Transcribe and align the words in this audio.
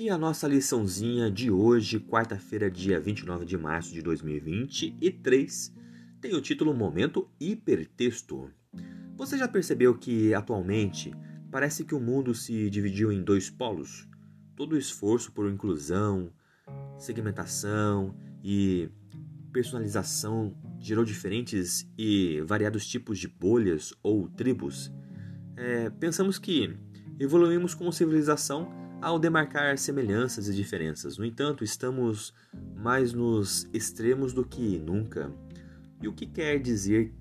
E 0.00 0.08
a 0.08 0.16
nossa 0.16 0.46
liçãozinha 0.46 1.28
de 1.28 1.50
hoje, 1.50 1.98
quarta-feira, 1.98 2.70
dia 2.70 3.00
29 3.00 3.44
de 3.44 3.58
março 3.58 3.92
de 3.92 4.00
2023, 4.00 5.74
tem 6.20 6.36
o 6.36 6.40
título 6.40 6.72
Momento 6.72 7.28
Hipertexto. 7.40 8.48
Você 9.16 9.36
já 9.36 9.48
percebeu 9.48 9.98
que 9.98 10.32
atualmente 10.32 11.12
parece 11.50 11.84
que 11.84 11.96
o 11.96 12.00
mundo 12.00 12.32
se 12.32 12.70
dividiu 12.70 13.10
em 13.10 13.24
dois 13.24 13.50
polos? 13.50 14.08
Todo 14.54 14.74
o 14.74 14.78
esforço 14.78 15.32
por 15.32 15.50
inclusão, 15.50 16.32
segmentação 16.96 18.16
e 18.40 18.88
personalização 19.52 20.56
gerou 20.78 21.04
diferentes 21.04 21.90
e 21.98 22.40
variados 22.42 22.86
tipos 22.86 23.18
de 23.18 23.26
bolhas 23.26 23.92
ou 24.00 24.28
tribos. 24.28 24.92
É, 25.56 25.90
pensamos 25.90 26.38
que 26.38 26.78
evoluímos 27.18 27.74
como 27.74 27.92
civilização 27.92 28.86
ao 29.00 29.18
demarcar 29.18 29.78
semelhanças 29.78 30.48
e 30.48 30.54
diferenças. 30.54 31.18
No 31.18 31.24
entanto, 31.24 31.62
estamos 31.62 32.34
mais 32.76 33.12
nos 33.12 33.68
extremos 33.72 34.32
do 34.32 34.44
que 34.44 34.78
nunca. 34.78 35.32
E 36.02 36.08
o 36.08 36.12
que 36.12 36.26
quer 36.26 36.58
dizer 36.58 37.12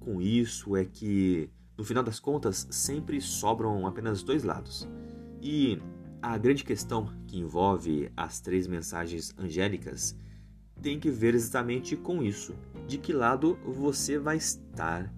com 0.00 0.20
isso 0.20 0.76
é 0.76 0.84
que, 0.84 1.50
no 1.76 1.84
final 1.84 2.02
das 2.02 2.20
contas, 2.20 2.66
sempre 2.70 3.20
sobram 3.20 3.86
apenas 3.86 4.22
dois 4.22 4.44
lados. 4.44 4.88
E 5.42 5.80
a 6.22 6.38
grande 6.38 6.64
questão 6.64 7.12
que 7.26 7.38
envolve 7.38 8.10
as 8.16 8.40
três 8.40 8.66
mensagens 8.66 9.34
angélicas 9.38 10.16
tem 10.80 10.98
que 10.98 11.10
ver 11.10 11.34
exatamente 11.34 11.96
com 11.96 12.22
isso: 12.22 12.54
de 12.86 12.98
que 12.98 13.12
lado 13.12 13.58
você 13.64 14.18
vai 14.18 14.36
estar. 14.36 15.12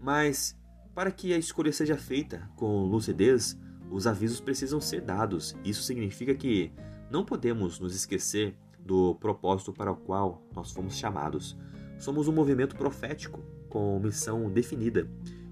Mas, 0.00 0.56
para 0.94 1.10
que 1.10 1.32
a 1.32 1.38
escolha 1.38 1.72
seja 1.72 1.96
feita 1.96 2.48
com 2.56 2.84
lucidez, 2.84 3.56
os 3.90 4.06
avisos 4.06 4.40
precisam 4.40 4.80
ser 4.80 5.00
dados. 5.00 5.56
Isso 5.64 5.82
significa 5.82 6.34
que 6.34 6.72
não 7.10 7.24
podemos 7.24 7.78
nos 7.78 7.94
esquecer 7.94 8.56
do 8.78 9.14
propósito 9.16 9.72
para 9.72 9.90
o 9.90 9.96
qual 9.96 10.42
nós 10.54 10.70
fomos 10.70 10.96
chamados. 10.96 11.56
Somos 11.98 12.28
um 12.28 12.32
movimento 12.32 12.76
profético 12.76 13.40
com 13.68 13.98
missão 13.98 14.50
definida. 14.50 15.08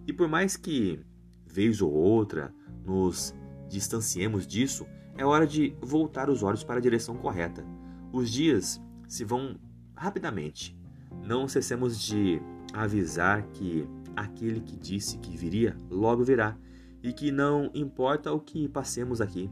E 0.07 0.13
por 0.13 0.29
mais 0.29 0.57
que, 0.57 1.01
vez 1.47 1.81
ou 1.81 1.93
outra, 1.93 2.55
nos 2.85 3.35
distanciemos 3.69 4.47
disso, 4.47 4.87
é 5.17 5.25
hora 5.25 5.47
de 5.47 5.77
voltar 5.81 6.29
os 6.29 6.43
olhos 6.43 6.63
para 6.63 6.79
a 6.79 6.83
direção 6.83 7.17
correta. 7.17 7.65
Os 8.13 8.31
dias 8.31 8.81
se 9.09 9.25
vão 9.25 9.57
rapidamente. 9.97 10.77
Não 11.25 11.49
cessemos 11.49 12.01
de 12.01 12.41
avisar 12.73 13.43
que 13.53 13.89
aquele 14.15 14.61
que 14.61 14.77
disse 14.77 15.19
que 15.19 15.37
viria 15.37 15.77
logo 15.91 16.25
virá 16.25 16.57
e 17.05 17.13
que 17.13 17.31
não 17.31 17.71
importa 17.75 18.33
o 18.33 18.41
que 18.41 18.67
passemos 18.67 19.21
aqui, 19.21 19.51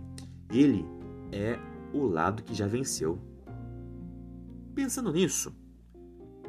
ele 0.50 0.86
é 1.30 1.58
o 1.92 2.06
lado 2.06 2.42
que 2.42 2.54
já 2.54 2.66
venceu. 2.66 3.18
Pensando 4.74 5.12
nisso, 5.12 5.54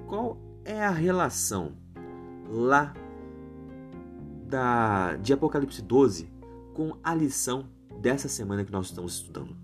qual 0.07 0.37
é 0.63 0.81
a 0.81 0.91
relação 0.91 1.73
lá 2.49 2.93
da 4.47 5.17
de 5.17 5.33
Apocalipse 5.33 5.81
12 5.81 6.31
com 6.73 6.95
a 7.03 7.13
lição 7.13 7.67
dessa 7.99 8.29
semana 8.29 8.63
que 8.63 8.71
nós 8.71 8.85
estamos 8.85 9.15
estudando? 9.15 9.63